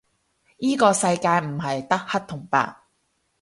[0.57, 2.75] 依個世界唔係得黑同白